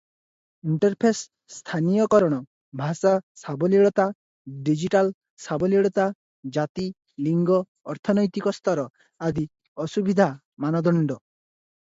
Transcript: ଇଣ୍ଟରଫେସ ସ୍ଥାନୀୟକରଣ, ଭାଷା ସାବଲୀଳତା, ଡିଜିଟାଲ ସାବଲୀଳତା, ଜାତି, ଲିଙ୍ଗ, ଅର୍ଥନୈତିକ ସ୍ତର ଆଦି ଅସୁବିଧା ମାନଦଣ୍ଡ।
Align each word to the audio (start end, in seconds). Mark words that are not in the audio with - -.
ଇଣ୍ଟରଫେସ 0.67 1.19
ସ୍ଥାନୀୟକରଣ, 1.55 2.37
ଭାଷା 2.79 3.11
ସାବଲୀଳତା, 3.41 4.05
ଡିଜିଟାଲ 4.69 5.13
ସାବଲୀଳତା, 5.43 6.05
ଜାତି, 6.57 6.85
ଲିଙ୍ଗ, 7.27 7.59
ଅର୍ଥନୈତିକ 7.95 8.55
ସ୍ତର 8.61 8.87
ଆଦି 9.29 9.45
ଅସୁବିଧା 9.85 10.27
ମାନଦଣ୍ଡ। 10.67 11.09